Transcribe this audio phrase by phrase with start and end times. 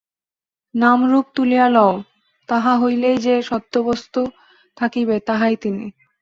[0.75, 2.01] নাম-রূপ তুলিয়া লও,
[2.47, 4.21] তাহা হইলেই যে- সত্যবস্তু
[4.77, 5.85] থাকিবে, তাহাই তিনি।